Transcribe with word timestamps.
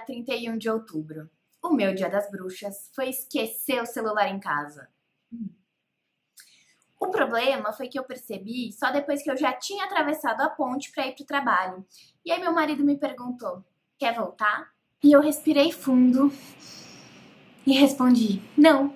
dia 0.00 0.22
31 0.24 0.58
de 0.58 0.70
outubro. 0.70 1.30
O 1.62 1.70
meu 1.70 1.94
dia 1.94 2.08
das 2.08 2.30
bruxas 2.30 2.90
foi 2.94 3.10
esquecer 3.10 3.82
o 3.82 3.86
celular 3.86 4.28
em 4.28 4.40
casa. 4.40 4.88
O 6.98 7.08
problema 7.08 7.72
foi 7.72 7.88
que 7.88 7.98
eu 7.98 8.04
percebi 8.04 8.72
só 8.72 8.90
depois 8.90 9.22
que 9.22 9.30
eu 9.30 9.36
já 9.36 9.52
tinha 9.52 9.84
atravessado 9.84 10.40
a 10.40 10.50
ponte 10.50 10.90
para 10.92 11.06
ir 11.06 11.14
pro 11.14 11.24
trabalho. 11.24 11.84
E 12.24 12.32
aí 12.32 12.40
meu 12.40 12.52
marido 12.52 12.84
me 12.84 12.96
perguntou: 12.96 13.64
"Quer 13.98 14.14
voltar?" 14.14 14.72
E 15.02 15.12
eu 15.12 15.20
respirei 15.20 15.72
fundo 15.72 16.32
e 17.66 17.72
respondi: 17.72 18.42
"Não, 18.56 18.94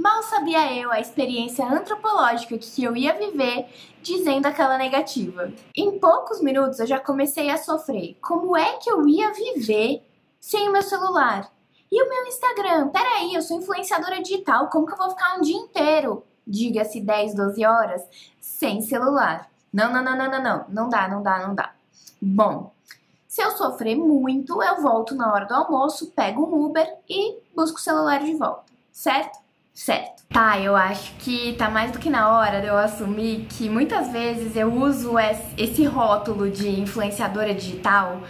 Mal 0.00 0.22
sabia 0.22 0.72
eu 0.72 0.90
a 0.90 0.98
experiência 0.98 1.62
antropológica 1.62 2.56
que 2.56 2.82
eu 2.82 2.96
ia 2.96 3.12
viver 3.12 3.68
dizendo 4.02 4.46
aquela 4.46 4.78
negativa. 4.78 5.52
Em 5.76 5.98
poucos 5.98 6.40
minutos 6.40 6.80
eu 6.80 6.86
já 6.86 6.98
comecei 6.98 7.50
a 7.50 7.58
sofrer. 7.58 8.16
Como 8.18 8.56
é 8.56 8.78
que 8.78 8.90
eu 8.90 9.06
ia 9.06 9.30
viver 9.30 10.02
sem 10.40 10.70
o 10.70 10.72
meu 10.72 10.82
celular? 10.82 11.52
E 11.92 12.02
o 12.02 12.08
meu 12.08 12.26
Instagram? 12.28 12.88
Peraí, 12.88 13.34
eu 13.34 13.42
sou 13.42 13.58
influenciadora 13.58 14.22
digital, 14.22 14.70
como 14.70 14.86
que 14.86 14.94
eu 14.94 14.96
vou 14.96 15.10
ficar 15.10 15.36
um 15.36 15.42
dia 15.42 15.58
inteiro? 15.58 16.24
Diga-se 16.46 17.02
10, 17.02 17.34
12 17.34 17.66
horas 17.66 18.02
sem 18.40 18.80
celular. 18.80 19.50
Não, 19.70 19.92
não, 19.92 20.02
não, 20.02 20.16
não, 20.16 20.30
não, 20.30 20.42
não. 20.42 20.64
Não 20.70 20.88
dá, 20.88 21.08
não 21.08 21.22
dá, 21.22 21.46
não 21.46 21.54
dá. 21.54 21.74
Bom, 22.22 22.72
se 23.28 23.42
eu 23.42 23.50
sofrer 23.50 23.96
muito, 23.96 24.62
eu 24.62 24.80
volto 24.80 25.14
na 25.14 25.30
hora 25.30 25.44
do 25.44 25.52
almoço, 25.52 26.10
pego 26.12 26.46
um 26.46 26.64
Uber 26.64 26.90
e 27.06 27.36
busco 27.54 27.76
o 27.76 27.82
celular 27.82 28.24
de 28.24 28.34
volta, 28.34 28.64
certo? 28.90 29.49
Certo. 29.72 30.20
Tá, 30.28 30.60
eu 30.60 30.76
acho 30.76 31.12
que 31.18 31.54
tá 31.54 31.68
mais 31.68 31.90
do 31.90 31.98
que 31.98 32.08
na 32.08 32.28
hora 32.28 32.60
de 32.60 32.68
eu 32.68 32.78
assumir 32.78 33.46
que 33.48 33.68
muitas 33.68 34.12
vezes 34.12 34.54
eu 34.54 34.72
uso 34.72 35.14
esse 35.58 35.84
rótulo 35.84 36.48
de 36.48 36.68
influenciadora 36.68 37.52
digital 37.52 38.22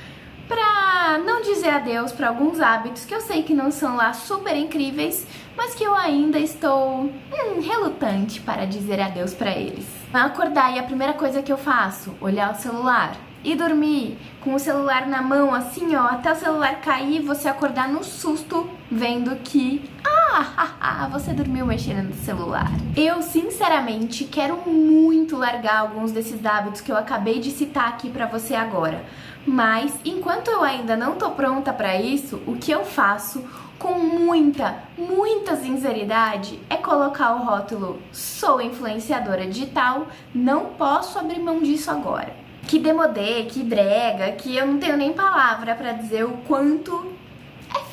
pra 0.49 1.21
não 1.25 1.43
dizer 1.43 1.69
adeus 1.69 2.11
para 2.11 2.29
alguns 2.29 2.59
hábitos 2.59 3.05
que 3.05 3.15
eu 3.15 3.21
sei 3.21 3.43
que 3.43 3.55
não 3.55 3.71
são 3.71 3.97
lá 3.97 4.13
super 4.13 4.57
incríveis, 4.57 5.27
mas 5.57 5.75
que 5.75 5.85
eu 5.85 5.95
ainda 5.95 6.39
estou 6.39 7.03
hum, 7.05 7.61
relutante 7.63 8.41
para 8.41 8.65
dizer 8.65 8.99
adeus 9.01 9.35
para 9.35 9.53
eles. 9.53 9.87
Acordar 10.13 10.75
e 10.75 10.79
a 10.79 10.83
primeira 10.83 11.13
coisa 11.13 11.43
que 11.43 11.53
eu 11.53 11.59
faço, 11.59 12.15
olhar 12.21 12.51
o 12.51 12.57
celular 12.57 13.13
e 13.45 13.55
dormir 13.55 14.19
com 14.41 14.55
o 14.55 14.59
celular 14.59 15.07
na 15.07 15.23
mão, 15.23 15.55
assim, 15.55 15.95
ó, 15.95 16.07
até 16.07 16.33
o 16.33 16.37
celular 16.37 16.81
cair 16.81 17.21
e 17.21 17.25
você 17.25 17.49
acordar 17.49 17.89
no 17.89 18.03
susto, 18.03 18.69
vendo 18.91 19.37
que, 19.37 19.89
você 21.11 21.33
dormiu 21.33 21.67
mexendo 21.67 22.09
no 22.09 22.15
celular. 22.15 22.71
Eu, 22.97 23.23
sinceramente, 23.23 24.25
quero 24.25 24.57
muito 24.69 25.37
largar 25.37 25.79
alguns 25.79 26.13
desses 26.13 26.45
hábitos 26.45 26.81
que 26.81 26.91
eu 26.91 26.97
acabei 26.97 27.41
de 27.41 27.51
citar 27.51 27.89
aqui 27.89 28.11
pra 28.11 28.27
você 28.27 28.55
agora. 28.55 29.05
Mas, 29.47 29.93
enquanto 30.05 30.49
eu 30.49 30.63
ainda 30.63 30.97
não 30.97 31.17
tô 31.17 31.31
pronta 31.31 31.73
para 31.73 31.97
isso, 31.97 32.41
o 32.47 32.57
que 32.57 32.71
eu 32.71 32.85
faço 32.85 33.45
com 33.79 33.95
muita, 33.95 34.77
muita 34.99 35.57
sinceridade 35.57 36.61
é 36.69 36.77
colocar 36.77 37.35
o 37.35 37.45
rótulo 37.45 37.99
sou 38.13 38.61
influenciadora 38.61 39.47
digital, 39.47 40.07
não 40.35 40.67
posso 40.67 41.19
abrir 41.19 41.41
mão 41.41 41.63
disso 41.63 41.91
agora 41.91 42.41
que 42.71 42.79
demodê, 42.79 43.47
que 43.47 43.65
brega, 43.65 44.31
que 44.31 44.57
eu 44.57 44.65
não 44.65 44.79
tenho 44.79 44.97
nem 44.97 45.13
palavra 45.13 45.75
para 45.75 45.91
dizer 45.91 46.25
o 46.25 46.37
quanto 46.47 47.19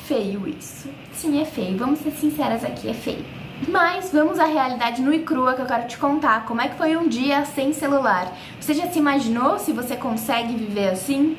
feio 0.08 0.48
isso. 0.48 0.88
Sim, 1.12 1.40
é 1.40 1.44
feio. 1.44 1.76
Vamos 1.76 2.00
ser 2.00 2.12
sinceras 2.12 2.64
aqui, 2.64 2.88
é 2.88 2.94
feio. 2.94 3.24
Mas 3.68 4.10
vamos 4.10 4.38
à 4.38 4.46
realidade 4.46 5.02
nua 5.02 5.14
e 5.14 5.22
crua 5.22 5.52
que 5.52 5.60
eu 5.60 5.66
quero 5.66 5.86
te 5.86 5.98
contar. 5.98 6.46
Como 6.46 6.62
é 6.62 6.68
que 6.68 6.76
foi 6.76 6.96
um 6.96 7.06
dia 7.06 7.44
sem 7.44 7.74
celular? 7.74 8.32
Você 8.58 8.72
já 8.72 8.86
se 8.86 8.98
imaginou 8.98 9.58
se 9.58 9.70
você 9.70 9.96
consegue 9.96 10.54
viver 10.54 10.88
assim? 10.88 11.36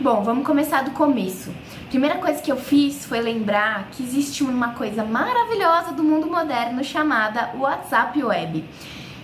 Bom, 0.00 0.22
vamos 0.22 0.46
começar 0.46 0.82
do 0.82 0.92
começo. 0.92 1.52
Primeira 1.90 2.16
coisa 2.16 2.40
que 2.40 2.50
eu 2.50 2.56
fiz 2.56 3.04
foi 3.04 3.20
lembrar 3.20 3.88
que 3.92 4.02
existe 4.02 4.42
uma 4.42 4.70
coisa 4.70 5.04
maravilhosa 5.04 5.92
do 5.92 6.02
mundo 6.02 6.26
moderno 6.26 6.82
chamada 6.82 7.50
WhatsApp 7.58 8.22
Web. 8.22 8.64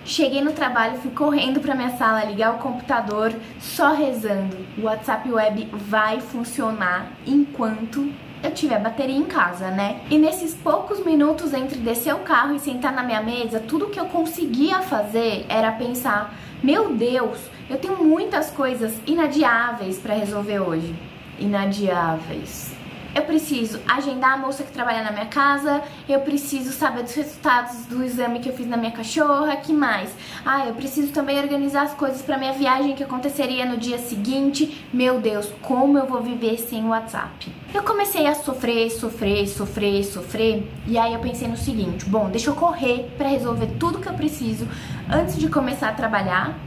Cheguei 0.05 0.43
no 0.43 0.53
trabalho, 0.53 0.99
fui 0.99 1.13
correndo 1.13 1.61
para 1.61 1.75
minha 1.75 1.97
sala 1.97 2.25
ligar 2.25 2.55
o 2.55 2.59
computador, 2.59 3.33
só 3.59 3.95
rezando. 3.95 4.57
O 4.77 4.83
WhatsApp 4.83 5.31
Web 5.31 5.71
vai 5.73 6.21
funcionar 6.21 7.13
enquanto 7.27 8.13
eu 8.43 8.51
tiver 8.53 8.81
bateria 8.81 9.17
em 9.17 9.25
casa, 9.25 9.71
né? 9.71 10.01
E 10.11 10.19
nesses 10.19 10.55
poucos 10.55 11.05
minutos 11.05 11.55
entre 11.55 11.79
descer 11.79 12.15
o 12.15 12.21
carro 12.21 12.55
e 12.55 12.61
sentar 12.61 12.93
na 12.93 13.03
minha 13.03 13.23
mesa, 13.23 13.61
tudo 13.61 13.89
que 13.89 14.01
eu 14.01 14.07
conseguia 14.07 14.83
fazer 14.83 15.47
era 15.49 15.73
pensar: 15.73 16.35
meu 16.63 16.93
Deus, 16.95 17.39
eu 17.71 17.79
tenho 17.79 18.03
muitas 18.03 18.51
coisas 18.51 18.93
inadiáveis 19.07 19.99
para 19.99 20.15
resolver 20.15 20.61
hoje. 20.61 20.95
Inadiáveis 21.39 22.82
eu 23.15 23.23
preciso 23.23 23.81
agendar 23.87 24.33
a 24.33 24.37
moça 24.37 24.63
que 24.63 24.73
trabalha 24.73 25.03
na 25.03 25.13
minha 25.13 25.27
casa, 25.27 25.83
eu 26.09 26.21
preciso 26.21 26.73
saber 26.73 27.03
dos 27.03 27.15
resultados 27.15 27.87
do 27.87 28.03
exame 28.03 28.41
que 28.41 28.49
eu 28.49 28.55
fiz 28.55 28.67
na 28.67 28.77
minha 28.77 28.93
cachorra, 28.93 29.57
que 29.57 29.73
mais? 29.73 30.11
Ah, 30.45 30.67
eu 30.67 30.75
preciso 30.75 31.13
também 31.13 31.39
organizar 31.39 31.83
as 31.83 31.95
coisas 31.95 32.23
para 32.23 32.39
minha 32.39 32.53
viagem 32.53 32.95
que 32.95 33.03
aconteceria 33.03 33.67
no 33.67 33.77
dia 33.77 33.99
seguinte. 33.99 34.87
Meu 34.93 35.21
Deus, 35.21 35.53
como 35.61 35.99
eu 35.99 36.07
vou 36.07 36.23
viver 36.23 36.59
sem 36.59 36.85
WhatsApp? 36.87 37.53
Eu 37.75 37.83
comecei 37.83 38.27
a 38.27 38.35
sofrer, 38.35 38.91
sofrer, 38.91 39.47
sofrer, 39.47 40.05
sofrer, 40.05 40.73
e 40.87 40.99
aí 40.99 41.13
eu 41.13 41.21
pensei 41.21 41.49
no 41.49 41.57
seguinte: 41.57 42.05
bom, 42.07 42.31
deixa 42.31 42.51
eu 42.51 42.55
correr 42.55 43.11
para 43.17 43.29
resolver 43.29 43.67
tudo 43.79 43.99
que 43.99 44.09
eu 44.09 44.15
preciso 44.15 44.67
antes 45.11 45.39
de 45.39 45.49
começar 45.49 45.89
a 45.89 45.93
trabalhar. 45.93 46.59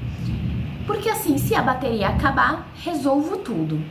Porque 0.85 1.09
assim, 1.09 1.37
se 1.37 1.55
a 1.55 1.63
bateria 1.63 2.09
acabar, 2.09 2.67
resolvo 2.83 3.37
tudo. 3.37 3.81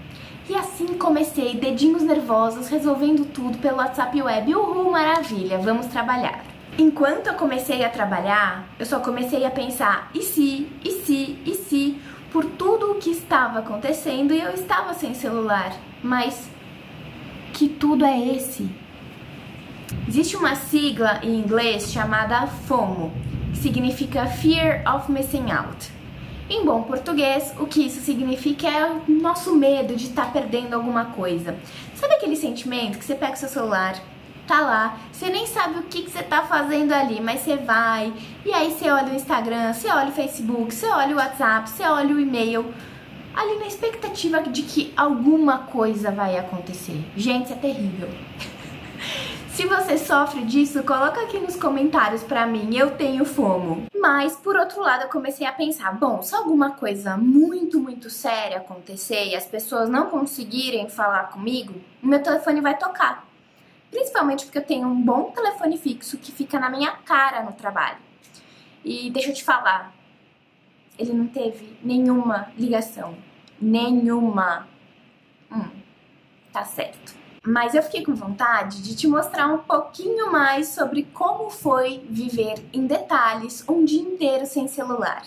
E 0.49 0.55
assim 0.55 0.87
comecei, 0.99 1.57
dedinhos 1.57 2.03
nervosos, 2.03 2.69
resolvendo 2.69 3.25
tudo 3.33 3.57
pelo 3.59 3.79
WhatsApp 3.79 4.21
Web. 4.21 4.55
Uhul, 4.55 4.91
maravilha, 4.91 5.57
vamos 5.59 5.87
trabalhar. 5.87 6.45
Enquanto 6.77 7.29
eu 7.29 7.35
comecei 7.35 7.83
a 7.83 7.89
trabalhar, 7.89 8.67
eu 8.79 8.85
só 8.85 9.01
comecei 9.01 9.47
a 9.47 9.51
pensar: 9.51 10.11
e 10.13 10.21
se, 10.21 10.69
e 10.85 10.91
se, 10.91 11.39
e 11.47 11.55
se, 11.55 11.99
por 12.31 12.45
tudo 12.45 12.91
o 12.91 12.95
que 12.97 13.11
estava 13.11 13.61
acontecendo 13.61 14.35
e 14.35 14.41
eu 14.41 14.53
estava 14.53 14.93
sem 14.93 15.15
celular. 15.15 15.73
Mas 16.03 16.51
que 17.55 17.69
tudo 17.69 18.05
é 18.05 18.19
esse? 18.19 18.69
Existe 20.07 20.37
uma 20.37 20.57
sigla 20.57 21.21
em 21.23 21.39
inglês 21.39 21.91
chamada 21.91 22.47
FOMO, 22.47 23.13
que 23.53 23.59
significa 23.59 24.27
Fear 24.27 24.83
of 24.95 25.11
Missing 25.11 25.51
Out. 25.53 25.94
Em 26.49 26.63
bom 26.63 26.83
português, 26.83 27.55
o 27.59 27.67
que 27.67 27.87
isso 27.87 28.01
significa 28.03 28.69
é 28.69 28.85
o 28.85 29.03
nosso 29.09 29.55
medo 29.57 29.97
de 29.97 30.09
estar 30.09 30.27
tá 30.27 30.31
perdendo 30.31 30.75
alguma 30.75 31.07
coisa. 31.07 31.57
Sabe 31.95 32.15
aquele 32.15 32.37
sentimento 32.37 32.99
que 32.99 33.05
você 33.05 33.15
pega 33.15 33.33
o 33.33 33.37
seu 33.37 33.49
celular, 33.49 33.99
tá 34.47 34.61
lá, 34.61 34.99
você 35.11 35.31
nem 35.31 35.47
sabe 35.47 35.79
o 35.79 35.85
que, 35.85 36.03
que 36.03 36.11
você 36.11 36.23
tá 36.23 36.43
fazendo 36.43 36.93
ali, 36.93 37.19
mas 37.19 37.41
você 37.41 37.57
vai, 37.57 38.13
e 38.45 38.53
aí 38.53 38.71
você 38.71 38.91
olha 38.91 39.11
o 39.11 39.15
Instagram, 39.15 39.73
você 39.73 39.89
olha 39.89 40.11
o 40.11 40.13
Facebook, 40.13 40.75
você 40.75 40.87
olha 40.87 41.15
o 41.15 41.19
WhatsApp, 41.19 41.71
você 41.71 41.83
olha 41.83 42.15
o 42.15 42.21
e-mail, 42.21 42.75
ali 43.35 43.59
na 43.59 43.67
expectativa 43.67 44.43
de 44.43 44.63
que 44.63 44.93
alguma 44.95 45.59
coisa 45.59 46.11
vai 46.11 46.37
acontecer. 46.37 47.03
Gente, 47.17 47.45
isso 47.45 47.55
é 47.55 47.57
terrível. 47.57 48.09
Se 49.55 49.67
você 49.67 49.97
sofre 49.97 50.45
disso, 50.45 50.83
coloca 50.83 51.23
aqui 51.23 51.39
nos 51.39 51.55
comentários 51.55 52.25
pra 52.25 52.45
mim, 52.45 52.77
eu 52.77 52.97
tenho 52.97 53.25
fomo. 53.25 53.87
Mas, 53.95 54.35
por 54.35 54.57
outro 54.57 54.81
lado, 54.81 55.05
eu 55.05 55.09
comecei 55.09 55.47
a 55.47 55.53
pensar, 55.53 55.93
bom, 55.93 56.21
se 56.23 56.35
alguma 56.35 56.73
coisa 56.73 57.17
muito, 57.17 57.79
muito 57.79 58.11
séria 58.11 58.57
acontecer 58.57 59.29
e 59.29 59.37
as 59.37 59.47
pessoas 59.47 59.89
não 59.89 60.11
conseguirem 60.11 60.89
falar 60.91 61.31
comigo, 61.31 61.81
o 62.03 62.07
meu 62.09 62.21
telefone 62.21 62.61
vai 62.61 62.77
tocar. 62.77 63.25
Principalmente 63.93 64.45
porque 64.45 64.59
eu 64.59 64.67
tenho 64.67 64.89
um 64.89 65.01
bom 65.01 65.31
telefone 65.31 65.79
fixo 65.79 66.19
que 66.19 66.33
fica 66.33 66.59
na 66.59 66.69
minha 66.69 66.91
cara 66.91 67.45
no 67.45 67.53
trabalho. 67.53 67.99
E 68.85 69.09
deixa 69.09 69.31
eu 69.31 69.35
te 69.35 69.45
falar, 69.45 69.95
ele 70.99 71.13
não 71.13 71.29
teve 71.29 71.79
nenhuma 71.81 72.49
ligação. 72.59 73.17
Nenhuma. 73.63 74.67
Hum, 75.49 75.71
tá 76.53 76.65
certo 76.65 77.24
mas 77.45 77.75
eu 77.75 77.83
fiquei 77.83 78.03
com 78.03 78.15
vontade 78.15 78.83
de 78.83 78.97
te 78.97 79.07
mostrar 79.07 79.47
um 79.49 79.59
pouquinho 79.59 80.33
mais 80.33 80.69
sobre 80.69 81.07
como 81.13 81.51
foi 81.51 82.03
viver 82.09 82.55
em 82.73 82.87
detalhes 82.87 83.65
um 83.69 83.85
dia 83.85 84.01
inteiro 84.01 84.47
sem 84.47 84.67
celular. 84.67 85.23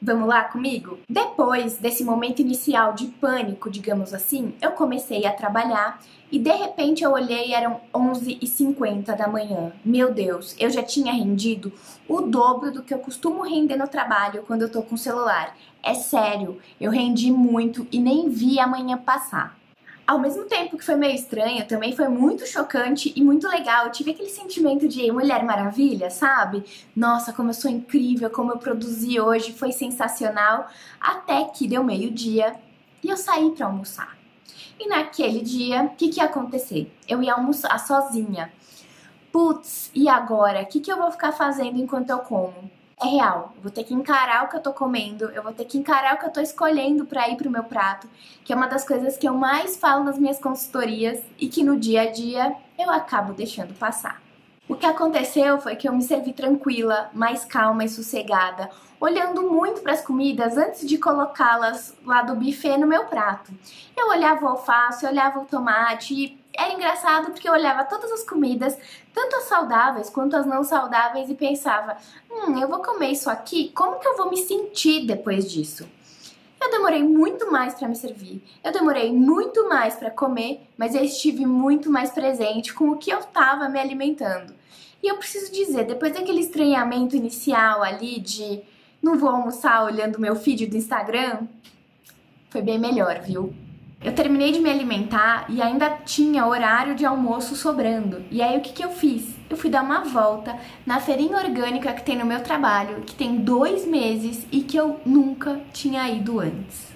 Vamos 0.00 0.28
lá 0.28 0.44
comigo? 0.44 0.98
Depois 1.08 1.78
desse 1.78 2.04
momento 2.04 2.40
inicial 2.40 2.92
de 2.92 3.06
pânico, 3.06 3.70
digamos 3.70 4.14
assim, 4.14 4.54
eu 4.60 4.72
comecei 4.72 5.26
a 5.26 5.32
trabalhar 5.32 5.98
e 6.30 6.38
de 6.38 6.52
repente 6.52 7.02
eu 7.02 7.12
olhei 7.12 7.48
e 7.48 7.54
eram 7.54 7.80
11h50 7.92 9.16
da 9.16 9.26
manhã. 9.26 9.72
Meu 9.84 10.12
Deus, 10.12 10.54
eu 10.58 10.68
já 10.70 10.82
tinha 10.82 11.12
rendido 11.12 11.72
o 12.06 12.20
dobro 12.20 12.70
do 12.70 12.82
que 12.82 12.92
eu 12.92 12.98
costumo 12.98 13.42
render 13.42 13.76
no 13.76 13.88
trabalho 13.88 14.44
quando 14.46 14.62
eu 14.62 14.70
tô 14.70 14.82
com 14.82 14.94
o 14.94 14.98
celular. 14.98 15.56
É 15.82 15.94
sério, 15.94 16.60
eu 16.80 16.90
rendi 16.90 17.32
muito 17.32 17.86
e 17.90 17.98
nem 17.98 18.28
vi 18.28 18.60
a 18.60 18.66
manhã 18.66 18.98
passar. 18.98 19.56
Ao 20.06 20.20
mesmo 20.20 20.44
tempo 20.44 20.78
que 20.78 20.84
foi 20.84 20.94
meio 20.94 21.16
estranho, 21.16 21.66
também 21.66 21.96
foi 21.96 22.06
muito 22.08 22.46
chocante 22.46 23.12
e 23.16 23.24
muito 23.24 23.48
legal. 23.48 23.86
Eu 23.86 23.92
tive 23.92 24.12
aquele 24.12 24.28
sentimento 24.28 24.86
de 24.86 25.10
Mulher 25.10 25.42
Maravilha, 25.44 26.10
sabe? 26.10 26.62
Nossa, 26.94 27.32
como 27.32 27.50
eu 27.50 27.54
sou 27.54 27.68
incrível, 27.68 28.30
como 28.30 28.52
eu 28.52 28.58
produzi 28.58 29.18
hoje, 29.20 29.52
foi 29.52 29.72
sensacional. 29.72 30.68
Até 31.00 31.44
que 31.46 31.66
deu 31.66 31.82
meio-dia 31.82 32.54
e 33.02 33.08
eu 33.08 33.16
saí 33.16 33.50
para 33.50 33.66
almoçar. 33.66 34.16
E 34.78 34.88
naquele 34.88 35.40
dia, 35.40 35.82
o 35.82 35.96
que, 35.96 36.08
que 36.08 36.20
ia 36.20 36.26
acontecer? 36.26 36.88
Eu 37.08 37.20
ia 37.20 37.34
almoçar 37.34 37.76
sozinha. 37.80 38.52
Putz, 39.32 39.90
e 39.92 40.08
agora? 40.08 40.62
O 40.62 40.66
que, 40.66 40.78
que 40.78 40.92
eu 40.92 40.98
vou 40.98 41.10
ficar 41.10 41.32
fazendo 41.32 41.78
enquanto 41.78 42.10
eu 42.10 42.20
como? 42.20 42.70
É 42.98 43.06
real, 43.08 43.52
eu 43.54 43.62
vou 43.62 43.70
ter 43.70 43.84
que 43.84 43.92
encarar 43.92 44.44
o 44.44 44.48
que 44.48 44.56
eu 44.56 44.62
tô 44.62 44.72
comendo, 44.72 45.26
eu 45.26 45.42
vou 45.42 45.52
ter 45.52 45.66
que 45.66 45.76
encarar 45.76 46.14
o 46.14 46.18
que 46.18 46.24
eu 46.24 46.32
tô 46.32 46.40
escolhendo 46.40 47.04
para 47.04 47.28
ir 47.28 47.36
pro 47.36 47.50
meu 47.50 47.62
prato, 47.62 48.08
que 48.42 48.54
é 48.54 48.56
uma 48.56 48.66
das 48.66 48.86
coisas 48.86 49.18
que 49.18 49.28
eu 49.28 49.34
mais 49.34 49.76
falo 49.76 50.02
nas 50.02 50.18
minhas 50.18 50.38
consultorias 50.38 51.22
e 51.38 51.46
que 51.46 51.62
no 51.62 51.78
dia 51.78 52.02
a 52.02 52.10
dia 52.10 52.56
eu 52.78 52.90
acabo 52.90 53.34
deixando 53.34 53.74
passar. 53.74 54.22
O 54.66 54.74
que 54.74 54.86
aconteceu 54.86 55.60
foi 55.60 55.76
que 55.76 55.86
eu 55.86 55.92
me 55.92 56.02
servi 56.02 56.32
tranquila, 56.32 57.10
mais 57.12 57.44
calma 57.44 57.84
e 57.84 57.88
sossegada, 57.88 58.70
olhando 58.98 59.42
muito 59.42 59.82
para 59.82 59.92
as 59.92 60.00
comidas 60.00 60.56
antes 60.56 60.88
de 60.88 60.96
colocá-las 60.96 61.94
lá 62.02 62.22
do 62.22 62.34
buffet 62.34 62.78
no 62.78 62.86
meu 62.86 63.04
prato. 63.04 63.52
Eu 63.94 64.08
olhava 64.08 64.42
o 64.44 64.48
alface, 64.48 65.04
eu 65.04 65.10
olhava 65.10 65.38
o 65.38 65.44
tomate 65.44 66.14
e 66.14 66.28
era 66.56 66.72
engraçado 66.72 67.30
porque 67.30 67.48
eu 67.48 67.52
olhava 67.52 67.84
todas 67.84 68.10
as 68.12 68.24
comidas, 68.24 68.76
tanto 69.14 69.36
as 69.36 69.44
saudáveis 69.44 70.10
quanto 70.10 70.36
as 70.36 70.46
não 70.46 70.64
saudáveis, 70.64 71.28
e 71.28 71.34
pensava: 71.34 71.96
hum, 72.30 72.58
eu 72.58 72.68
vou 72.68 72.80
comer 72.80 73.10
isso 73.10 73.30
aqui, 73.30 73.70
como 73.74 73.98
que 73.98 74.08
eu 74.08 74.16
vou 74.16 74.30
me 74.30 74.36
sentir 74.36 75.06
depois 75.06 75.50
disso? 75.50 75.88
Eu 76.60 76.70
demorei 76.70 77.02
muito 77.02 77.52
mais 77.52 77.74
para 77.74 77.86
me 77.86 77.94
servir, 77.94 78.42
eu 78.64 78.72
demorei 78.72 79.12
muito 79.12 79.68
mais 79.68 79.94
para 79.94 80.10
comer, 80.10 80.66
mas 80.76 80.94
eu 80.94 81.04
estive 81.04 81.44
muito 81.44 81.90
mais 81.90 82.10
presente 82.10 82.72
com 82.72 82.90
o 82.90 82.96
que 82.96 83.10
eu 83.10 83.18
estava 83.18 83.68
me 83.68 83.78
alimentando. 83.78 84.54
E 85.02 85.08
eu 85.08 85.16
preciso 85.18 85.52
dizer, 85.52 85.84
depois 85.84 86.14
daquele 86.14 86.40
estranhamento 86.40 87.14
inicial 87.14 87.82
ali 87.82 88.18
de 88.18 88.62
não 89.02 89.18
vou 89.18 89.28
almoçar 89.28 89.84
olhando 89.84 90.18
meu 90.18 90.34
feed 90.34 90.66
do 90.66 90.76
Instagram, 90.76 91.46
foi 92.50 92.62
bem 92.62 92.78
melhor, 92.78 93.20
viu? 93.20 93.54
Eu 94.04 94.12
terminei 94.12 94.52
de 94.52 94.60
me 94.60 94.70
alimentar 94.70 95.46
e 95.48 95.62
ainda 95.62 95.88
tinha 96.04 96.46
horário 96.46 96.94
de 96.94 97.06
almoço 97.06 97.56
sobrando. 97.56 98.22
E 98.30 98.42
aí 98.42 98.56
o 98.58 98.60
que, 98.60 98.72
que 98.72 98.84
eu 98.84 98.90
fiz? 98.90 99.34
Eu 99.48 99.56
fui 99.56 99.70
dar 99.70 99.82
uma 99.82 100.04
volta 100.04 100.54
na 100.84 101.00
feirinha 101.00 101.38
orgânica 101.38 101.92
que 101.92 102.04
tem 102.04 102.16
no 102.16 102.26
meu 102.26 102.40
trabalho, 102.40 103.02
que 103.06 103.14
tem 103.14 103.36
dois 103.36 103.86
meses 103.86 104.46
e 104.52 104.60
que 104.60 104.76
eu 104.76 105.00
nunca 105.04 105.60
tinha 105.72 106.08
ido 106.10 106.38
antes. 106.38 106.94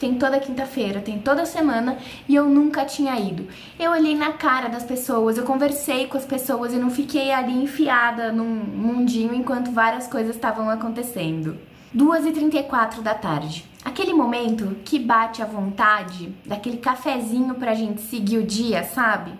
Tem 0.00 0.14
toda 0.14 0.40
quinta-feira, 0.40 1.00
tem 1.00 1.18
toda 1.18 1.46
semana 1.46 1.96
e 2.28 2.34
eu 2.34 2.46
nunca 2.46 2.84
tinha 2.84 3.18
ido. 3.18 3.46
Eu 3.78 3.92
olhei 3.92 4.14
na 4.14 4.32
cara 4.32 4.68
das 4.68 4.84
pessoas, 4.84 5.38
eu 5.38 5.44
conversei 5.44 6.06
com 6.06 6.18
as 6.18 6.26
pessoas 6.26 6.74
e 6.74 6.76
não 6.76 6.90
fiquei 6.90 7.32
ali 7.32 7.62
enfiada 7.62 8.30
num 8.30 8.44
mundinho 8.44 9.32
enquanto 9.32 9.70
várias 9.70 10.06
coisas 10.06 10.34
estavam 10.34 10.68
acontecendo. 10.68 11.56
2h34 11.94 13.00
da 13.00 13.14
tarde. 13.14 13.64
Aquele 13.96 14.12
momento 14.12 14.76
que 14.84 14.98
bate 14.98 15.40
a 15.40 15.46
vontade 15.46 16.28
daquele 16.44 16.76
cafezinho 16.76 17.54
pra 17.54 17.74
gente 17.74 18.02
seguir 18.02 18.36
o 18.36 18.46
dia, 18.46 18.84
sabe? 18.84 19.32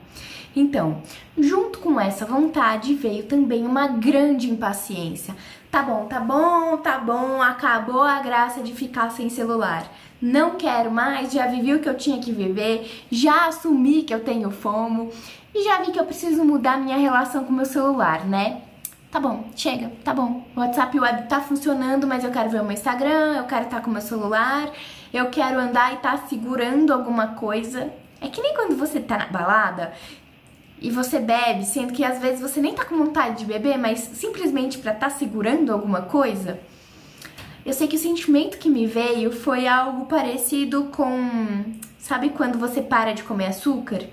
Então, 0.57 1.03
junto 1.37 1.79
com 1.79 2.01
essa 2.01 2.25
vontade 2.25 2.95
veio 2.95 3.25
também 3.25 3.67
uma 3.67 3.87
grande 3.87 4.51
impaciência. 4.51 5.37
Tá 5.71 5.83
bom, 5.83 6.07
tá 6.07 6.21
bom, 6.21 6.79
tá 6.79 6.97
bom, 6.97 7.43
acabou 7.43 8.01
a 8.01 8.21
graça 8.21 8.63
de 8.63 8.73
ficar 8.73 9.11
sem 9.11 9.29
celular. 9.29 9.93
Não 10.23 10.53
quero 10.53 10.91
mais, 10.91 11.35
já 11.35 11.47
vivi 11.47 11.75
o 11.75 11.81
que 11.81 11.89
eu 11.91 11.95
tinha 11.95 12.19
que 12.19 12.33
viver, 12.33 13.05
já 13.11 13.49
assumi 13.49 14.05
que 14.05 14.15
eu 14.15 14.25
tenho 14.25 14.51
fomo 14.51 15.11
e 15.55 15.65
já 15.65 15.83
vi 15.83 15.93
que 15.93 16.01
eu 16.01 16.07
preciso 16.07 16.43
mudar 16.43 16.79
minha 16.79 16.97
relação 16.97 17.45
com 17.45 17.53
meu 17.53 17.67
celular, 17.67 18.25
né? 18.25 18.63
Tá 19.11 19.21
bom, 19.21 19.51
chega, 19.55 19.93
tá 20.05 20.13
bom. 20.13 20.45
O 20.55 20.61
WhatsApp 20.61 20.99
Web 20.99 21.29
tá 21.29 21.41
funcionando, 21.41 22.07
mas 22.07 22.25
eu 22.25 22.31
quero 22.31 22.51
ver 22.51 22.61
o 22.61 22.65
meu 22.65 22.73
Instagram, 22.73 23.37
eu 23.37 23.45
quero 23.45 23.65
estar 23.65 23.81
com 23.81 23.89
o 23.89 23.93
meu 23.93 24.03
celular, 24.03 24.71
eu 25.13 25.31
quero 25.31 25.59
andar 25.59 25.95
e 25.95 25.97
tá 25.97 26.17
segurando 26.29 26.93
alguma 26.93 27.29
coisa. 27.29 27.93
É 28.21 28.29
que 28.29 28.43
nem 28.43 28.55
quando 28.55 28.77
você 28.77 29.01
tá 29.01 29.19
na 29.19 29.27
balada 29.27 29.93
e 30.81 30.91
você 30.91 31.19
bebe, 31.19 31.65
sendo 31.65 31.93
que 31.93 32.05
às 32.05 32.21
vezes 32.21 32.41
você 32.41 32.61
nem 32.61 32.75
tá 32.75 32.85
com 32.85 32.97
vontade 32.97 33.39
de 33.39 33.45
beber, 33.45 33.79
mas 33.79 34.01
simplesmente 34.01 34.79
para 34.79 34.93
estar 34.93 35.09
tá 35.09 35.15
segurando 35.15 35.73
alguma 35.73 36.03
coisa. 36.03 36.59
Eu 37.65 37.73
sei 37.73 37.89
que 37.89 37.97
o 37.97 37.99
sentimento 37.99 38.59
que 38.59 38.69
me 38.69 38.87
veio 38.87 39.33
foi 39.33 39.67
algo 39.67 40.07
parecido 40.07 40.85
com, 40.85 41.65
sabe 41.99 42.31
quando 42.31 42.59
você 42.59 42.83
para 42.83 43.13
de 43.13 43.23
comer 43.23 43.47
açúcar 43.47 44.05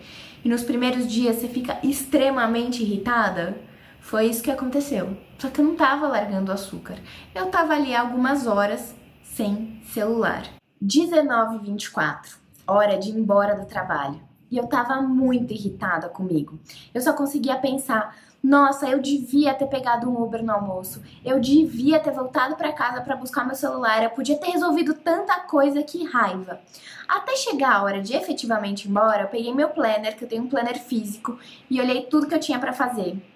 e 0.43 0.49
nos 0.49 0.63
primeiros 0.63 1.11
dias 1.11 1.35
você 1.37 1.47
fica 1.47 1.77
extremamente 1.83 2.81
irritada? 2.81 3.57
Foi 4.03 4.25
isso 4.25 4.43
que 4.43 4.51
aconteceu. 4.51 5.17
Só 5.39 5.49
que 5.49 5.61
eu 5.61 5.65
não 5.65 5.75
tava 5.75 6.09
largando 6.09 6.51
o 6.51 6.53
açúcar. 6.53 6.97
Eu 7.33 7.47
tava 7.47 7.73
ali 7.73 7.95
algumas 7.95 8.45
horas 8.45 8.93
sem 9.23 9.81
celular. 9.85 10.43
19h24, 10.83 12.35
hora 12.67 12.97
de 12.97 13.09
ir 13.09 13.17
embora 13.17 13.55
do 13.55 13.65
trabalho. 13.65 14.21
E 14.51 14.57
eu 14.57 14.67
tava 14.67 15.01
muito 15.01 15.53
irritada 15.53 16.09
comigo. 16.09 16.59
Eu 16.93 17.01
só 17.01 17.13
conseguia 17.13 17.55
pensar: 17.55 18.15
nossa, 18.43 18.87
eu 18.89 19.01
devia 19.01 19.53
ter 19.53 19.67
pegado 19.67 20.07
um 20.07 20.21
Uber 20.21 20.43
no 20.43 20.51
almoço. 20.51 21.01
Eu 21.23 21.39
devia 21.39 21.97
ter 21.97 22.11
voltado 22.11 22.57
para 22.57 22.73
casa 22.73 22.99
para 23.01 23.15
buscar 23.15 23.47
meu 23.47 23.55
celular. 23.55 24.03
Eu 24.03 24.09
podia 24.09 24.37
ter 24.37 24.51
resolvido 24.51 24.95
tanta 24.95 25.39
coisa, 25.39 25.81
que 25.81 26.03
raiva. 26.03 26.59
Até 27.07 27.37
chegar 27.37 27.77
a 27.77 27.83
hora 27.83 28.01
de 28.01 28.13
efetivamente 28.15 28.85
ir 28.85 28.89
embora, 28.91 29.23
eu 29.23 29.29
peguei 29.29 29.53
meu 29.55 29.69
planner, 29.69 30.17
que 30.17 30.25
eu 30.25 30.29
tenho 30.29 30.43
um 30.43 30.49
planner 30.49 30.77
físico, 30.77 31.39
e 31.69 31.79
olhei 31.79 32.01
tudo 32.01 32.27
que 32.27 32.35
eu 32.35 32.39
tinha 32.39 32.59
para 32.59 32.73
fazer. 32.73 33.32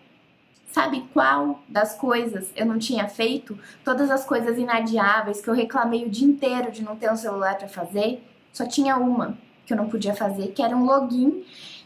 Sabe 0.78 1.10
qual 1.12 1.60
das 1.68 1.96
coisas 1.96 2.52
eu 2.56 2.64
não 2.64 2.78
tinha 2.78 3.08
feito? 3.08 3.58
Todas 3.84 4.12
as 4.12 4.24
coisas 4.24 4.60
inadiáveis 4.60 5.42
que 5.42 5.50
eu 5.50 5.54
reclamei 5.56 6.06
o 6.06 6.10
dia 6.10 6.28
inteiro 6.28 6.72
de 6.72 6.84
não 6.84 6.96
ter 6.96 7.12
um 7.12 7.16
celular 7.16 7.58
para 7.58 7.68
fazer? 7.68 8.24
Só 8.54 8.64
tinha 8.64 8.96
uma 8.96 9.36
que 9.66 9.74
eu 9.74 9.78
não 9.78 9.90
podia 9.90 10.14
fazer, 10.14 10.50
que 10.50 10.62
era 10.62 10.78
um 10.78 10.86
login 10.86 11.44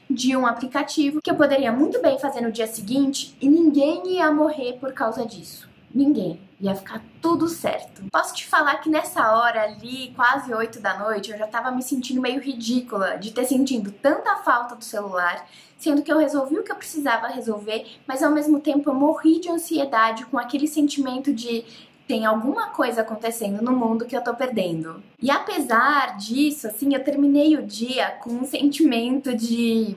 de 0.10 0.36
um 0.36 0.46
aplicativo 0.46 1.22
que 1.22 1.32
eu 1.32 1.36
poderia 1.36 1.72
muito 1.72 2.02
bem 2.02 2.20
fazer 2.20 2.42
no 2.42 2.52
dia 2.52 2.68
seguinte 2.68 3.34
e 3.40 3.48
ninguém 3.48 4.16
ia 4.16 4.30
morrer 4.30 4.74
por 4.74 4.92
causa 4.92 5.26
disso. 5.26 5.71
Ninguém. 5.94 6.40
Ia 6.60 6.76
ficar 6.76 7.02
tudo 7.22 7.48
certo. 7.48 8.04
Posso 8.12 8.36
te 8.36 8.48
falar 8.48 8.76
que 8.78 8.90
nessa 8.90 9.36
hora 9.36 9.64
ali, 9.64 10.14
quase 10.16 10.54
8 10.54 10.80
da 10.80 10.98
noite, 10.98 11.32
eu 11.32 11.38
já 11.38 11.48
tava 11.48 11.72
me 11.72 11.82
sentindo 11.82 12.22
meio 12.22 12.40
ridícula 12.40 13.18
de 13.18 13.32
ter 13.32 13.46
sentido 13.46 13.92
tanta 13.92 14.38
falta 14.38 14.76
do 14.76 14.84
celular, 14.84 15.48
sendo 15.78 16.04
que 16.04 16.12
eu 16.12 16.20
resolvi 16.20 16.60
o 16.60 16.64
que 16.64 16.72
eu 16.72 16.76
precisava 16.76 17.28
resolver, 17.28 17.86
mas 18.08 18.22
ao 18.22 18.32
mesmo 18.32 18.60
tempo 18.60 18.90
eu 18.90 18.94
morri 18.94 19.40
de 19.40 19.50
ansiedade 19.50 20.26
com 20.26 20.38
aquele 20.38 20.68
sentimento 20.68 21.34
de 21.34 21.66
tem 22.08 22.26
alguma 22.26 22.68
coisa 22.68 23.02
acontecendo 23.02 23.62
no 23.62 23.72
mundo 23.72 24.06
que 24.06 24.16
eu 24.16 24.24
tô 24.24 24.34
perdendo. 24.34 25.02
E 25.22 25.32
apesar 25.32 26.18
disso, 26.18 26.68
assim, 26.68 26.94
eu 26.94 27.04
terminei 27.04 27.56
o 27.56 27.66
dia 27.66 28.12
com 28.22 28.32
um 28.32 28.46
sentimento 28.46 29.34
de 29.34 29.96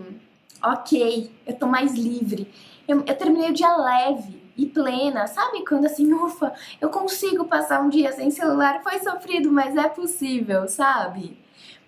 ok, 0.62 1.30
eu 1.44 1.54
tô 1.54 1.66
mais 1.66 1.92
livre. 1.92 2.48
Eu, 2.86 3.02
eu 3.04 3.16
terminei 3.16 3.50
o 3.50 3.52
dia 3.52 3.76
leve 3.76 4.43
e 4.56 4.66
plena, 4.66 5.26
sabe? 5.26 5.64
Quando 5.64 5.86
assim, 5.86 6.12
ufa, 6.12 6.52
eu 6.80 6.88
consigo 6.90 7.44
passar 7.44 7.82
um 7.82 7.88
dia 7.88 8.12
sem 8.12 8.30
celular, 8.30 8.82
foi 8.82 8.98
sofrido, 9.00 9.50
mas 9.50 9.76
é 9.76 9.88
possível, 9.88 10.68
sabe? 10.68 11.36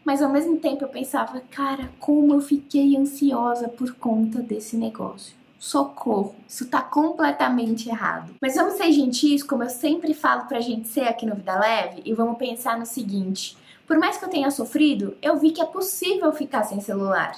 Mas 0.04 0.22
ao 0.22 0.30
mesmo 0.30 0.58
tempo 0.58 0.84
eu 0.84 0.88
pensava, 0.88 1.42
cara, 1.50 1.90
como 1.98 2.34
eu 2.34 2.40
fiquei 2.40 2.96
ansiosa 2.96 3.68
por 3.68 3.92
conta 3.94 4.40
desse 4.40 4.76
negócio. 4.76 5.34
Socorro, 5.58 6.36
isso 6.46 6.68
tá 6.68 6.80
completamente 6.80 7.88
errado. 7.88 8.34
Mas 8.40 8.54
vamos 8.54 8.74
ser 8.74 8.92
gentis, 8.92 9.42
como 9.42 9.64
eu 9.64 9.70
sempre 9.70 10.14
falo 10.14 10.46
pra 10.46 10.60
gente 10.60 10.86
ser 10.86 11.08
aqui 11.08 11.26
no 11.26 11.34
Vida 11.34 11.58
Leve, 11.58 12.02
e 12.04 12.12
vamos 12.12 12.38
pensar 12.38 12.78
no 12.78 12.86
seguinte: 12.86 13.56
por 13.86 13.98
mais 13.98 14.16
que 14.16 14.24
eu 14.24 14.28
tenha 14.28 14.50
sofrido, 14.50 15.16
eu 15.20 15.38
vi 15.38 15.50
que 15.50 15.60
é 15.60 15.64
possível 15.64 16.32
ficar 16.32 16.62
sem 16.62 16.80
celular. 16.80 17.36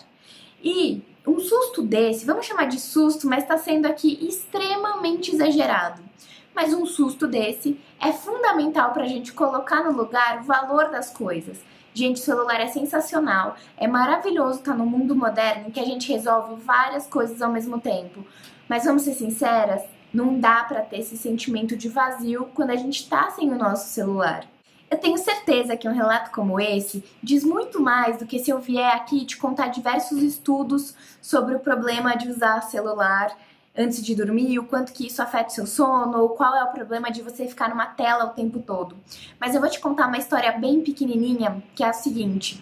E 0.62 1.02
um 1.28 1.38
susto 1.38 1.82
desse, 1.82 2.24
vamos 2.24 2.46
chamar 2.46 2.64
de 2.64 2.80
susto, 2.80 3.28
mas 3.28 3.42
está 3.42 3.58
sendo 3.58 3.86
aqui 3.86 4.18
extremamente 4.26 5.34
exagerado. 5.34 6.02
Mas 6.54 6.72
um 6.72 6.86
susto 6.86 7.26
desse 7.26 7.78
é 8.00 8.12
fundamental 8.12 8.92
para 8.92 9.04
a 9.04 9.08
gente 9.08 9.32
colocar 9.32 9.84
no 9.84 9.96
lugar 9.96 10.40
o 10.40 10.44
valor 10.44 10.90
das 10.90 11.10
coisas. 11.10 11.58
Gente, 11.92 12.16
o 12.16 12.24
celular 12.24 12.60
é 12.60 12.66
sensacional, 12.68 13.56
é 13.76 13.86
maravilhoso 13.86 14.60
estar 14.60 14.72
tá 14.72 14.78
no 14.78 14.86
mundo 14.86 15.14
moderno 15.14 15.68
em 15.68 15.70
que 15.70 15.80
a 15.80 15.84
gente 15.84 16.10
resolve 16.10 16.60
várias 16.62 17.06
coisas 17.06 17.42
ao 17.42 17.52
mesmo 17.52 17.78
tempo. 17.78 18.24
Mas 18.68 18.84
vamos 18.84 19.02
ser 19.02 19.14
sinceras, 19.14 19.82
não 20.12 20.38
dá 20.38 20.64
para 20.64 20.80
ter 20.80 21.00
esse 21.00 21.16
sentimento 21.16 21.76
de 21.76 21.88
vazio 21.88 22.48
quando 22.54 22.70
a 22.70 22.76
gente 22.76 23.02
está 23.02 23.30
sem 23.30 23.50
o 23.50 23.58
nosso 23.58 23.88
celular. 23.88 24.46
Eu 24.90 24.96
tenho 24.98 25.18
certeza 25.18 25.76
que 25.76 25.88
um 25.88 25.92
relato 25.92 26.30
como 26.30 26.58
esse 26.58 27.04
diz 27.22 27.44
muito 27.44 27.80
mais 27.80 28.18
do 28.18 28.26
que 28.26 28.38
se 28.38 28.50
eu 28.50 28.58
vier 28.58 28.94
aqui 28.94 29.24
te 29.24 29.36
contar 29.36 29.68
diversos 29.68 30.22
estudos 30.22 30.94
sobre 31.20 31.54
o 31.54 31.60
problema 31.60 32.16
de 32.16 32.28
usar 32.28 32.62
celular 32.62 33.36
antes 33.76 34.04
de 34.04 34.14
dormir, 34.14 34.58
o 34.58 34.64
quanto 34.64 34.92
que 34.92 35.06
isso 35.06 35.22
afeta 35.22 35.50
seu 35.50 35.66
sono, 35.66 36.18
ou 36.18 36.30
qual 36.30 36.56
é 36.56 36.64
o 36.64 36.72
problema 36.72 37.12
de 37.12 37.22
você 37.22 37.46
ficar 37.46 37.68
numa 37.68 37.86
tela 37.86 38.24
o 38.24 38.30
tempo 38.30 38.58
todo. 38.58 38.96
Mas 39.38 39.54
eu 39.54 39.60
vou 39.60 39.70
te 39.70 39.78
contar 39.78 40.08
uma 40.08 40.18
história 40.18 40.50
bem 40.52 40.80
pequenininha, 40.80 41.62
que 41.76 41.84
é 41.84 41.86
a 41.86 41.92
seguinte. 41.92 42.60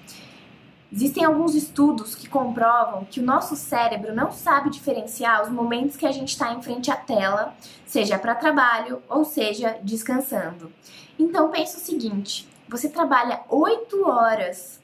Existem 0.92 1.24
alguns 1.24 1.54
estudos 1.54 2.14
que 2.14 2.28
comprovam 2.28 3.04
que 3.04 3.18
o 3.18 3.24
nosso 3.24 3.56
cérebro 3.56 4.14
não 4.14 4.30
sabe 4.30 4.70
diferenciar 4.70 5.42
os 5.42 5.50
momentos 5.50 5.96
que 5.96 6.06
a 6.06 6.12
gente 6.12 6.28
está 6.28 6.52
em 6.52 6.62
frente 6.62 6.90
à 6.90 6.96
tela, 6.96 7.54
seja 7.84 8.18
para 8.18 8.34
trabalho 8.34 9.02
ou 9.08 9.24
seja 9.24 9.78
descansando. 9.82 10.72
Então 11.18 11.50
pense 11.50 11.76
o 11.76 11.80
seguinte: 11.80 12.48
você 12.68 12.88
trabalha 12.88 13.42
8 13.48 14.08
horas 14.08 14.80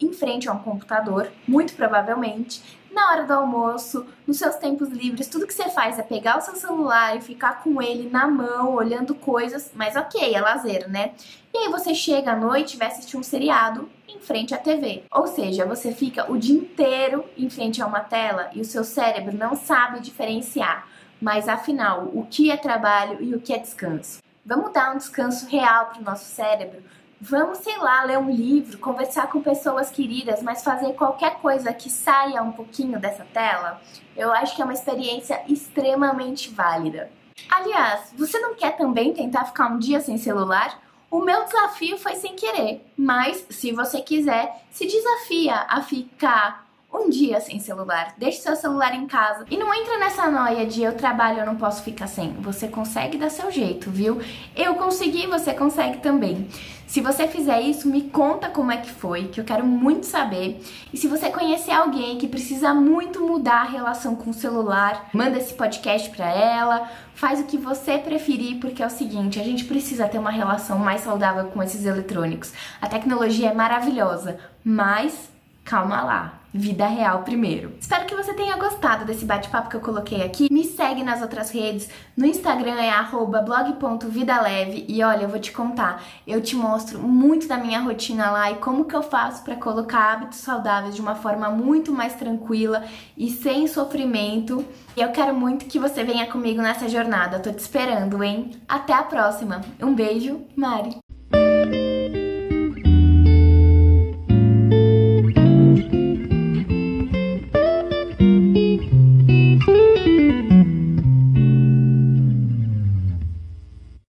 em 0.00 0.12
frente 0.12 0.48
a 0.48 0.52
um 0.52 0.58
computador, 0.58 1.30
muito 1.46 1.74
provavelmente, 1.74 2.62
na 2.92 3.10
hora 3.10 3.24
do 3.24 3.32
almoço, 3.32 4.06
nos 4.26 4.36
seus 4.36 4.56
tempos 4.56 4.90
livres, 4.90 5.26
tudo 5.26 5.46
que 5.46 5.54
você 5.54 5.70
faz 5.70 5.98
é 5.98 6.02
pegar 6.02 6.36
o 6.36 6.42
seu 6.42 6.54
celular 6.54 7.16
e 7.16 7.22
ficar 7.22 7.62
com 7.62 7.80
ele 7.80 8.10
na 8.10 8.26
mão, 8.26 8.74
olhando 8.74 9.14
coisas, 9.14 9.70
mas 9.74 9.96
ok, 9.96 10.34
é 10.34 10.40
lazer, 10.40 10.90
né? 10.90 11.12
E 11.54 11.58
aí 11.58 11.68
você 11.70 11.94
chega 11.94 12.32
à 12.32 12.36
noite 12.36 12.74
e 12.74 12.78
vai 12.78 12.88
assistir 12.88 13.16
um 13.16 13.22
seriado 13.22 13.88
em 14.06 14.18
frente 14.20 14.54
à 14.54 14.58
TV. 14.58 15.04
Ou 15.10 15.26
seja, 15.26 15.64
você 15.64 15.92
fica 15.92 16.30
o 16.30 16.36
dia 16.36 16.54
inteiro 16.54 17.24
em 17.36 17.48
frente 17.48 17.80
a 17.80 17.86
uma 17.86 18.00
tela 18.00 18.50
e 18.52 18.60
o 18.60 18.64
seu 18.64 18.84
cérebro 18.84 19.34
não 19.34 19.56
sabe 19.56 20.00
diferenciar. 20.00 20.86
Mas 21.20 21.48
afinal, 21.48 22.10
o 22.12 22.26
que 22.26 22.50
é 22.50 22.56
trabalho 22.58 23.22
e 23.22 23.34
o 23.34 23.40
que 23.40 23.54
é 23.54 23.58
descanso? 23.58 24.20
Vamos 24.44 24.72
dar 24.72 24.94
um 24.94 24.98
descanso 24.98 25.48
real 25.48 25.86
para 25.86 26.00
o 26.00 26.04
nosso 26.04 26.24
cérebro? 26.26 26.82
Vamos, 27.24 27.58
sei 27.58 27.78
lá, 27.78 28.02
ler 28.02 28.18
um 28.18 28.28
livro, 28.28 28.78
conversar 28.78 29.28
com 29.28 29.40
pessoas 29.40 29.92
queridas, 29.92 30.42
mas 30.42 30.64
fazer 30.64 30.92
qualquer 30.94 31.36
coisa 31.36 31.72
que 31.72 31.88
saia 31.88 32.42
um 32.42 32.50
pouquinho 32.50 32.98
dessa 32.98 33.24
tela? 33.32 33.80
Eu 34.16 34.32
acho 34.32 34.56
que 34.56 34.60
é 34.60 34.64
uma 34.64 34.74
experiência 34.74 35.40
extremamente 35.46 36.50
válida. 36.50 37.12
Aliás, 37.48 38.12
você 38.18 38.40
não 38.40 38.56
quer 38.56 38.76
também 38.76 39.14
tentar 39.14 39.44
ficar 39.44 39.68
um 39.68 39.78
dia 39.78 40.00
sem 40.00 40.18
celular? 40.18 40.82
O 41.08 41.20
meu 41.20 41.44
desafio 41.44 41.96
foi 41.96 42.16
sem 42.16 42.34
querer, 42.34 42.84
mas 42.96 43.46
se 43.50 43.70
você 43.70 44.00
quiser, 44.00 44.64
se 44.72 44.84
desafia 44.84 45.64
a 45.68 45.80
ficar 45.80 46.66
um 46.92 47.08
dia 47.08 47.40
sem 47.40 47.58
celular. 47.58 48.14
Deixe 48.18 48.38
seu 48.38 48.54
celular 48.54 48.94
em 48.94 49.06
casa. 49.06 49.44
E 49.50 49.56
não 49.56 49.72
entra 49.74 49.98
nessa 49.98 50.30
noia 50.30 50.66
de 50.66 50.82
eu 50.82 50.96
trabalho, 50.96 51.40
eu 51.40 51.46
não 51.46 51.56
posso 51.56 51.82
ficar 51.82 52.06
sem. 52.06 52.32
Você 52.34 52.68
consegue 52.68 53.16
dar 53.16 53.30
seu 53.30 53.50
jeito, 53.50 53.90
viu? 53.90 54.20
Eu 54.54 54.74
consegui, 54.74 55.26
você 55.26 55.54
consegue 55.54 55.98
também. 55.98 56.48
Se 56.86 57.00
você 57.00 57.26
fizer 57.26 57.58
isso, 57.62 57.88
me 57.88 58.02
conta 58.02 58.50
como 58.50 58.70
é 58.70 58.76
que 58.76 58.90
foi, 58.90 59.28
que 59.28 59.40
eu 59.40 59.44
quero 59.44 59.64
muito 59.64 60.04
saber. 60.04 60.62
E 60.92 60.98
se 60.98 61.08
você 61.08 61.30
conhecer 61.30 61.70
alguém 61.70 62.18
que 62.18 62.28
precisa 62.28 62.74
muito 62.74 63.26
mudar 63.26 63.62
a 63.62 63.70
relação 63.70 64.14
com 64.14 64.28
o 64.28 64.34
celular, 64.34 65.08
manda 65.14 65.38
esse 65.38 65.54
podcast 65.54 66.10
para 66.10 66.30
ela, 66.30 66.90
faz 67.14 67.40
o 67.40 67.44
que 67.44 67.56
você 67.56 67.96
preferir, 67.96 68.60
porque 68.60 68.82
é 68.82 68.86
o 68.86 68.90
seguinte, 68.90 69.40
a 69.40 69.42
gente 69.42 69.64
precisa 69.64 70.06
ter 70.06 70.18
uma 70.18 70.30
relação 70.30 70.78
mais 70.78 71.00
saudável 71.00 71.46
com 71.46 71.62
esses 71.62 71.86
eletrônicos. 71.86 72.52
A 72.78 72.86
tecnologia 72.86 73.48
é 73.48 73.54
maravilhosa, 73.54 74.38
mas 74.62 75.30
calma 75.64 76.02
lá 76.02 76.41
vida 76.52 76.86
real 76.86 77.22
primeiro. 77.22 77.72
Espero 77.80 78.04
que 78.04 78.14
você 78.14 78.34
tenha 78.34 78.56
gostado 78.56 79.04
desse 79.04 79.24
bate-papo 79.24 79.70
que 79.70 79.76
eu 79.76 79.80
coloquei 79.80 80.22
aqui. 80.22 80.48
Me 80.50 80.64
segue 80.64 81.02
nas 81.02 81.22
outras 81.22 81.50
redes. 81.50 81.88
No 82.16 82.26
Instagram 82.26 82.80
é 82.80 82.92
blog.vidaleve 83.44 84.84
e 84.88 85.02
olha, 85.02 85.22
eu 85.22 85.28
vou 85.28 85.38
te 85.38 85.52
contar, 85.52 86.02
eu 86.26 86.40
te 86.40 86.54
mostro 86.54 86.98
muito 86.98 87.48
da 87.48 87.56
minha 87.56 87.80
rotina 87.80 88.30
lá 88.30 88.50
e 88.50 88.56
como 88.56 88.84
que 88.84 88.94
eu 88.94 89.02
faço 89.02 89.42
para 89.42 89.56
colocar 89.56 90.12
hábitos 90.12 90.38
saudáveis 90.38 90.94
de 90.94 91.00
uma 91.00 91.14
forma 91.14 91.48
muito 91.48 91.92
mais 91.92 92.14
tranquila 92.14 92.84
e 93.16 93.30
sem 93.30 93.66
sofrimento. 93.66 94.64
E 94.96 95.00
eu 95.00 95.10
quero 95.10 95.34
muito 95.34 95.64
que 95.66 95.78
você 95.78 96.04
venha 96.04 96.26
comigo 96.26 96.60
nessa 96.60 96.88
jornada. 96.88 97.40
Tô 97.40 97.50
te 97.50 97.58
esperando, 97.58 98.22
hein? 98.22 98.50
Até 98.68 98.92
a 98.92 99.02
próxima. 99.02 99.62
Um 99.80 99.94
beijo, 99.94 100.42
Mari. 100.54 101.01